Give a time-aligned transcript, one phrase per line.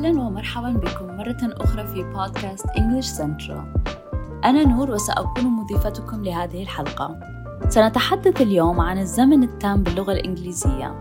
[0.00, 3.60] أهلا ومرحبا بكم مرة أخرى في بودكاست English Central
[4.44, 7.20] أنا نور وسأكون مضيفتكم لهذه الحلقة.
[7.68, 10.98] سنتحدث اليوم عن الزمن التام باللغة الإنجليزية.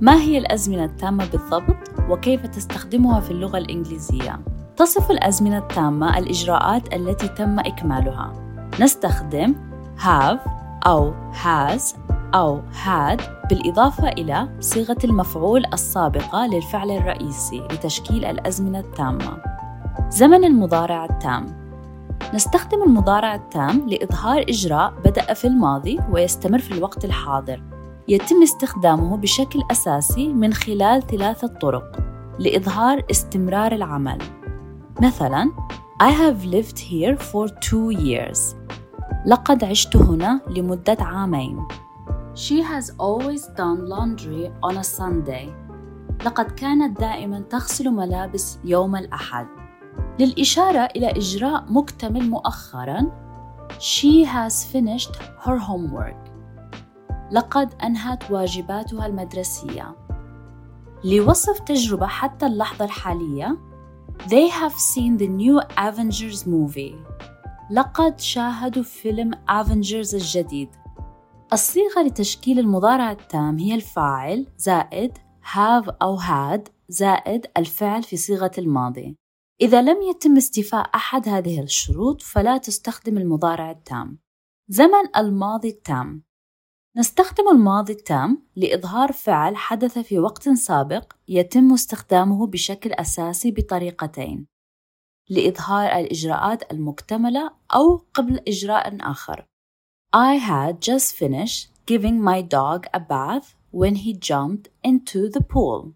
[0.00, 1.76] ما هي الأزمنة التامة بالضبط؟
[2.10, 4.40] وكيف تستخدمها في اللغة الإنجليزية؟
[4.76, 8.32] تصف الأزمنة التامة الإجراءات التي تم إكمالها.
[8.80, 9.54] نستخدم
[9.98, 10.38] have
[10.86, 11.94] أو has
[12.34, 19.38] أو had بالإضافة إلى صيغة المفعول السابقة للفعل الرئيسي لتشكيل الأزمنة التامة.
[20.10, 21.64] زمن المضارع التام
[22.34, 27.62] نستخدم المضارع التام لإظهار إجراء بدأ في الماضي ويستمر في الوقت الحاضر.
[28.08, 31.96] يتم استخدامه بشكل أساسي من خلال ثلاثة طرق
[32.38, 34.18] لإظهار استمرار العمل.
[35.02, 35.50] مثلاً
[36.02, 38.40] I have lived here for two years.
[39.26, 41.58] لقد عشت هنا لمدة عامين.
[42.34, 45.54] She has always done laundry on a Sunday.
[46.24, 49.46] لقد كانت دائما تغسل ملابس يوم الأحد.
[50.18, 53.24] للإشارة إلى إجراء مكتمل مؤخرا
[53.78, 56.30] She has finished her homework.
[57.32, 59.96] لقد أنهت واجباتها المدرسية.
[61.04, 63.58] لوصف تجربة حتى اللحظة الحالية
[64.26, 66.94] They have seen the new Avengers movie.
[67.70, 70.68] لقد شاهدوا فيلم Avengers الجديد.
[71.54, 75.18] الصيغة لتشكيل المضارع التام هي الفاعل زائد
[75.54, 79.16] have أو had زائد الفعل في صيغة الماضي.
[79.60, 84.18] إذا لم يتم استيفاء أحد هذه الشروط فلا تستخدم المضارع التام.
[84.68, 86.22] زمن الماضي التام
[86.96, 94.46] نستخدم الماضي التام لإظهار فعل حدث في وقت سابق يتم استخدامه بشكل أساسي بطريقتين
[95.30, 99.53] لإظهار الإجراءات المكتملة أو قبل إجراء آخر
[100.13, 105.93] I had just finished giving my dog a bath when he jumped into the pool.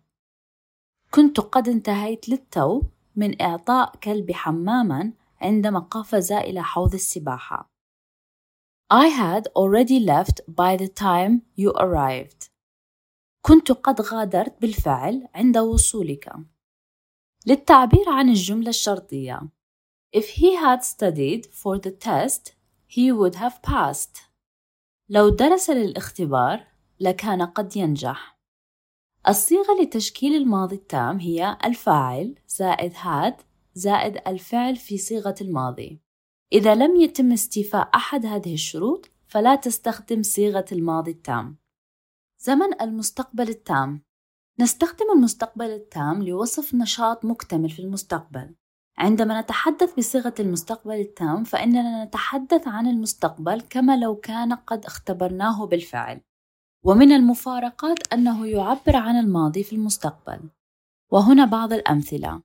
[1.12, 2.82] كنت قد انتهيت للتو
[3.16, 7.70] من إعطاء كلبي حماما عندما قفز إلى حوض السباحة.
[8.94, 12.50] I had already left by the time you arrived.
[13.42, 16.34] كنت قد غادرت بالفعل عند وصولك.
[17.46, 19.42] للتعبير عن الجملة الشرطية
[20.16, 22.54] If he had studied for the test,
[22.89, 24.23] he would have passed.
[25.09, 26.67] لو درس للاختبار
[27.01, 28.39] لكان قد ينجح.
[29.29, 33.43] الصيغة لتشكيل الماضي التام هي الفاعل زائد had
[33.75, 36.01] زائد الفعل في صيغة الماضي.
[36.53, 41.59] إذا لم يتم استيفاء أحد هذه الشروط فلا تستخدم صيغة الماضي التام.
[42.39, 44.03] زمن المستقبل التام
[44.61, 48.55] نستخدم المستقبل التام لوصف نشاط مكتمل في المستقبل
[48.99, 56.21] عندما نتحدث بصيغة المستقبل التام فإننا نتحدث عن المستقبل كما لو كان قد اختبرناه بالفعل.
[56.85, 60.41] ومن المفارقات أنه يعبر عن الماضي في المستقبل.
[61.13, 62.43] وهنا بعض الأمثلة.